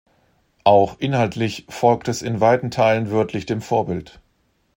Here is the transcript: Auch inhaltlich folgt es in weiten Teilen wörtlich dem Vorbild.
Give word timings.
Auch 0.63 0.97
inhaltlich 0.97 1.67
folgt 1.69 2.07
es 2.07 2.23
in 2.23 2.41
weiten 2.41 2.71
Teilen 2.71 3.11
wörtlich 3.11 3.45
dem 3.45 3.61
Vorbild. 3.61 4.19